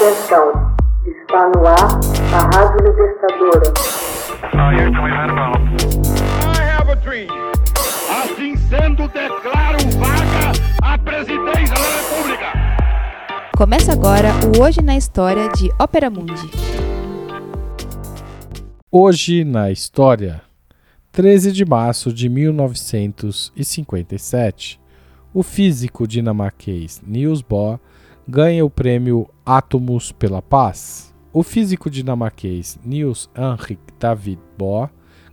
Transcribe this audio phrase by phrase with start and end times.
[0.00, 0.48] Atenção,
[1.04, 2.00] está no ar
[2.32, 3.68] a Rádio Libertadora.
[8.08, 10.52] Assim sendo, declaro vaga
[10.82, 12.46] a presidência da República.
[13.54, 16.50] Começa agora o Hoje na História de Ópera Mundi.
[18.90, 20.40] Hoje na História,
[21.12, 24.80] 13 de março de 1957,
[25.34, 27.78] o físico dinamarquês Niels Bohr
[28.30, 31.12] ganha o prêmio Átomos pela Paz.
[31.32, 34.88] O físico dinamarquês Niels Henrik David Bohr,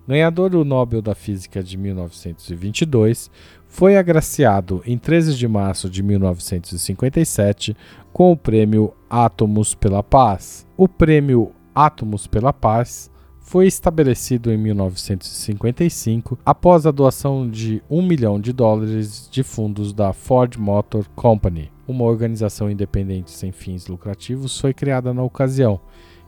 [0.08, 3.30] ganhador do Nobel da Física de 1922,
[3.68, 7.78] foi agraciado em 13 de março de 1957
[8.12, 10.66] com o prêmio Átomos pela Paz.
[10.76, 18.42] O prêmio Átomos pela Paz foi estabelecido em 1955 após a doação de um milhão
[18.42, 21.77] de dólares de fundos da Ford Motor Company.
[21.88, 25.80] Uma organização independente sem fins lucrativos foi criada na ocasião,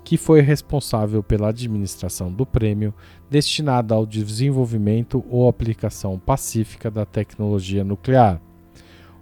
[0.03, 2.93] que foi responsável pela administração do prêmio
[3.29, 8.41] destinado ao desenvolvimento ou aplicação pacífica da tecnologia nuclear.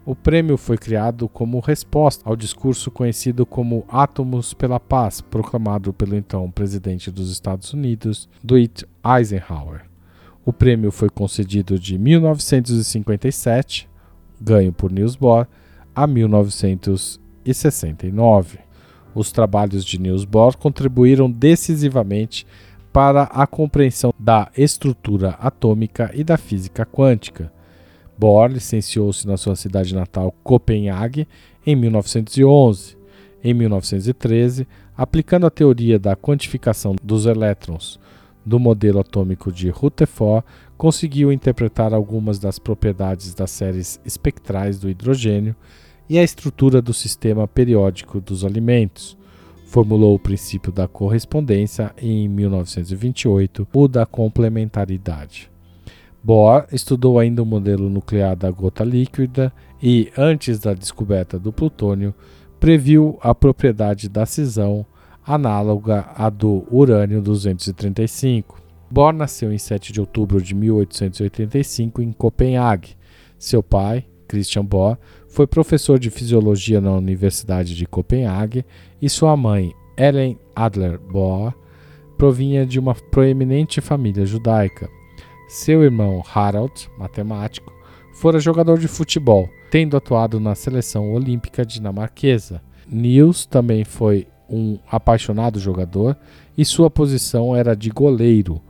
[0.05, 6.15] O prêmio foi criado como resposta ao discurso conhecido como Átomos pela Paz, proclamado pelo
[6.15, 9.81] então presidente dos Estados Unidos, Dwight Eisenhower.
[10.45, 13.89] O prêmio foi concedido de 1957,
[14.39, 15.45] ganho por Niels Bohr,
[15.97, 18.59] a 1969.
[19.15, 22.45] Os trabalhos de Niels Bohr contribuíram decisivamente
[22.93, 27.51] para a compreensão da estrutura atômica e da física quântica
[28.15, 31.27] Bohr licenciou-se na sua cidade natal, Copenhague,
[31.65, 32.95] em 1911.
[33.43, 37.99] Em 1913, aplicando a teoria da quantificação dos elétrons
[38.45, 40.45] do modelo atômico de Rutherford,
[40.75, 45.55] conseguiu interpretar algumas das propriedades das séries espectrais do hidrogênio
[46.09, 49.17] e a estrutura do sistema periódico dos alimentos.
[49.65, 55.51] Formulou o princípio da correspondência e, em 1928, o da complementaridade.
[56.23, 59.51] Bohr estudou ainda o modelo nuclear da gota líquida
[59.81, 62.13] e, antes da descoberta do plutônio,
[62.59, 64.85] previu a propriedade da cisão
[65.25, 68.55] análoga à do urânio-235.
[68.89, 72.95] Bohr nasceu em 7 de outubro de 1885 em Copenhague.
[73.37, 78.65] Seu pai, Christian Bohr, foi professor de fisiologia na Universidade de Copenhague
[79.01, 81.53] e sua mãe, Ellen Adler Bohr,
[82.17, 84.89] provinha de uma proeminente família judaica.
[85.47, 87.71] Seu irmão Harald, matemático,
[88.13, 92.61] fora jogador de futebol, tendo atuado na seleção olímpica dinamarquesa.
[92.89, 96.17] Niels também foi um apaixonado jogador
[96.57, 98.61] e sua posição era de goleiro.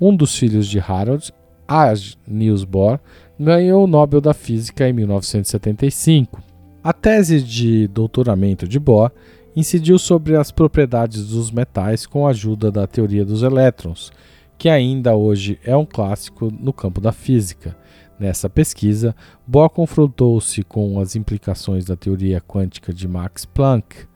[0.00, 1.32] Um dos filhos de Harald,
[1.66, 2.98] Ag Niels Bohr,
[3.40, 6.42] ganhou o Nobel da Física em 1975.
[6.84, 9.10] A tese de doutoramento de Bohr
[9.56, 14.12] incidiu sobre as propriedades dos metais com a ajuda da teoria dos elétrons
[14.60, 17.74] que ainda hoje é um clássico no campo da física.
[18.18, 24.06] Nessa pesquisa, Bohr confrontou-se com as implicações da teoria quântica de Max Planck.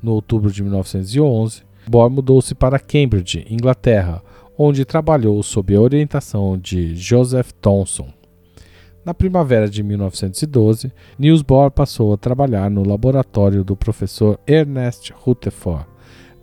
[0.00, 4.22] No outubro de 1911, Bohr mudou-se para Cambridge, Inglaterra,
[4.56, 8.19] onde trabalhou sob a orientação de Joseph Thomson.
[9.10, 15.84] Na primavera de 1912, Niels Bohr passou a trabalhar no laboratório do professor Ernest Rutherford,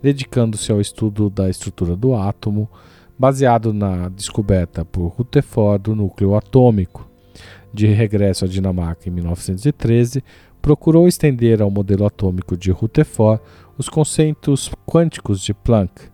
[0.02, 2.68] dedicando-se ao estudo da estrutura do átomo,
[3.18, 7.08] baseado na descoberta por Rutherford do núcleo atômico.
[7.72, 10.22] De regresso à Dinamarca em 1913,
[10.60, 13.40] procurou estender ao modelo atômico de Rutherford
[13.78, 16.10] os conceitos quânticos de Planck.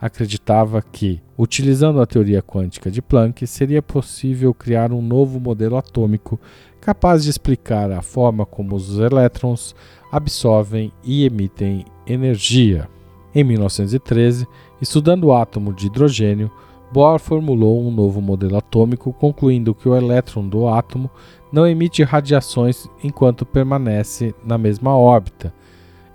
[0.00, 6.38] Acreditava que, utilizando a teoria quântica de Planck, seria possível criar um novo modelo atômico
[6.80, 9.74] capaz de explicar a forma como os elétrons
[10.12, 12.88] absorvem e emitem energia.
[13.34, 14.46] Em 1913,
[14.80, 16.50] Estudando o átomo de hidrogênio,
[16.92, 21.10] Bohr formulou um novo modelo atômico, concluindo que o elétron do átomo
[21.52, 25.52] não emite radiações enquanto permanece na mesma órbita,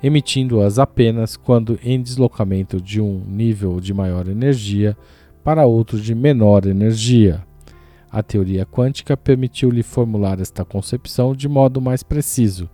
[0.04, 4.96] emitindo-as apenas quando em deslocamento de um nível de maior energia
[5.44, 7.42] para outro de menor energia.
[8.12, 12.70] A teoria quântica permitiu-lhe formular esta concepção de modo mais preciso.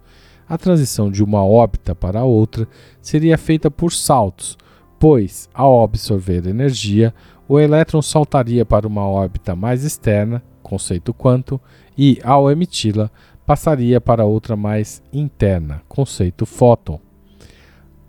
[0.50, 2.68] A transição de uma órbita para outra
[3.00, 4.58] seria feita por saltos
[5.00, 7.14] pois, ao absorver energia,
[7.48, 11.60] o elétron saltaria para uma órbita mais externa, conceito quanto,
[11.98, 13.10] e, ao emiti-la,
[13.46, 17.00] passaria para outra mais interna, conceito fóton.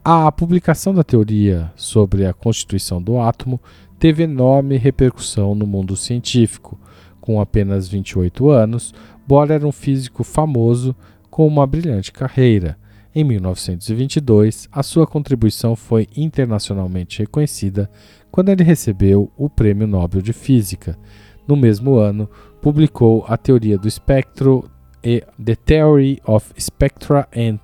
[0.02, 3.60] A publicação da teoria sobre a constituição do átomo
[3.98, 6.80] teve enorme repercussão no mundo científico.
[7.20, 8.94] Com apenas 28 anos,
[9.28, 10.96] Bohr era um físico famoso
[11.28, 12.78] com uma brilhante carreira.
[13.14, 17.90] Em 1922, a sua contribuição foi internacionalmente reconhecida
[18.30, 20.98] quando ele recebeu o Prêmio Nobel de Física.
[21.46, 22.26] No mesmo ano,
[22.62, 24.64] publicou a teoria do espectro
[25.04, 27.58] e The Theory of Spectra and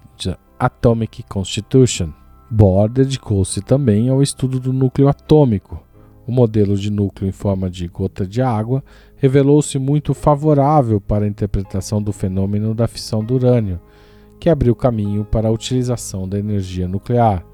[0.59, 2.26] Atomic Constitution.
[2.51, 5.83] Bohr dedicou-se também ao estudo do núcleo atômico.
[6.27, 8.83] O modelo de núcleo em forma de gota de água
[9.17, 13.81] revelou-se muito favorável para a interpretação do fenômeno da fissão do urânio,
[14.39, 17.45] que abriu caminho para a utilização da energia nuclear.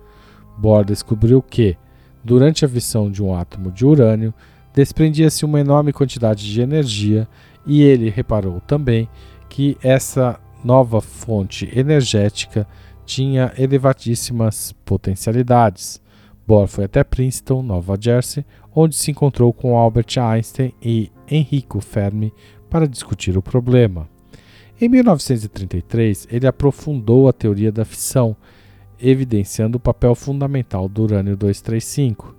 [0.59, 1.77] Bohr descobriu que,
[2.23, 4.33] durante a fissão de um átomo de urânio,
[4.75, 7.29] desprendia-se uma enorme quantidade de energia
[7.67, 9.09] e ele reparou também
[9.49, 12.67] que essa nova fonte energética
[13.13, 16.01] tinha elevadíssimas potencialidades.
[16.47, 18.43] Bohr foi até Princeton, Nova Jersey,
[18.75, 22.33] onde se encontrou com Albert Einstein e Enrico Fermi
[22.71, 24.09] para discutir o problema.
[24.81, 28.35] Em 1933, ele aprofundou a teoria da fissão,
[28.99, 32.35] evidenciando o papel fundamental do urânio 235.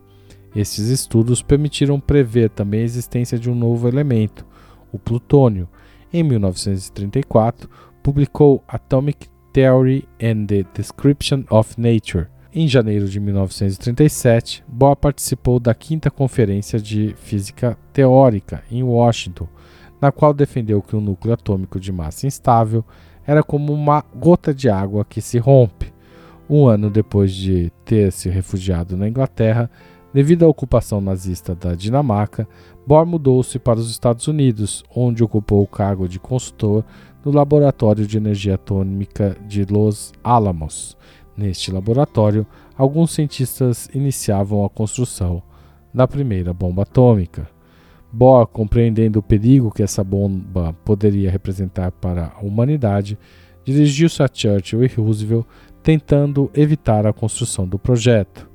[0.55, 4.43] Estes estudos permitiram prever também a existência de um novo elemento,
[4.91, 5.69] o plutônio.
[6.11, 7.69] Em 1934,
[8.01, 12.25] publicou Atomic Theory and the Description of Nature.
[12.51, 19.47] Em janeiro de 1937, Bohr participou da quinta Conferência de Física Teórica em Washington,
[20.01, 22.83] na qual defendeu que o núcleo atômico de massa instável
[23.27, 25.93] era como uma gota de água que se rompe.
[26.49, 29.69] Um ano depois de ter se refugiado na Inglaterra,
[30.11, 32.47] devido à ocupação nazista da Dinamarca,
[32.85, 36.83] Bohr mudou-se para os Estados Unidos, onde ocupou o cargo de consultor
[37.23, 40.97] no Laboratório de Energia Atômica de Los Alamos.
[41.35, 42.45] Neste laboratório,
[42.77, 45.41] alguns cientistas iniciavam a construção
[45.93, 47.47] da primeira bomba atômica.
[48.11, 53.17] Bohr, compreendendo o perigo que essa bomba poderia representar para a humanidade,
[53.65, 55.45] dirigiu-se a Churchill e Roosevelt
[55.81, 58.49] tentando evitar a construção do projeto.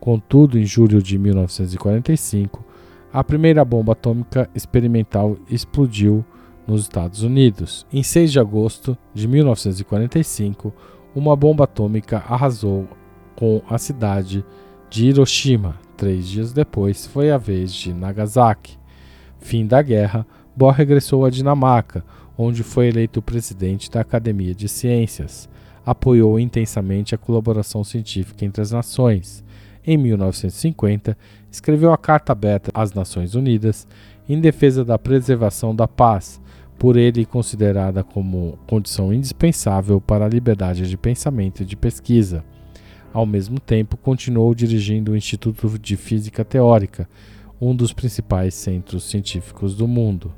[0.00, 2.64] Contudo, em julho de 1945,
[3.12, 6.24] a primeira bomba atômica experimental explodiu
[6.66, 7.86] nos Estados Unidos.
[7.92, 10.72] Em 6 de agosto de 1945,
[11.14, 12.88] uma bomba atômica arrasou
[13.34, 14.44] com a cidade
[14.90, 15.76] de Hiroshima.
[15.96, 18.78] Três dias depois, foi a vez de Nagasaki.
[19.38, 22.04] Fim da guerra, Bohr regressou à Dinamarca,
[22.36, 25.48] onde foi eleito presidente da Academia de Ciências.
[25.84, 29.44] Apoiou intensamente a colaboração científica entre as nações.
[29.86, 31.16] Em 1950,
[31.50, 33.86] escreveu a Carta Aberta às Nações Unidas
[34.28, 36.40] em defesa da preservação da paz,
[36.78, 42.44] por ele considerada como condição indispensável para a liberdade de pensamento e de pesquisa.
[43.12, 47.08] Ao mesmo tempo, continuou dirigindo o Instituto de Física Teórica,
[47.60, 50.34] um dos principais centros científicos do mundo.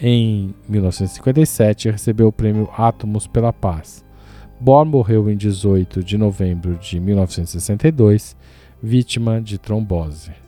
[0.00, 4.04] Em 1957, recebeu o prêmio Átomos pela Paz.
[4.60, 8.36] Bohr morreu em 18 de novembro de 1962,
[8.82, 10.47] vítima de trombose.